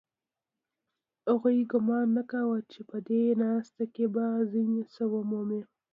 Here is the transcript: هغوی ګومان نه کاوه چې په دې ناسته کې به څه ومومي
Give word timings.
هغوی 1.29 1.59
ګومان 1.71 2.07
نه 2.17 2.23
کاوه 2.31 2.59
چې 2.71 2.79
په 2.89 2.97
دې 3.07 3.23
ناسته 3.41 3.83
کې 3.93 4.05
به 4.13 4.25
څه 4.93 5.03
ومومي 5.13 5.61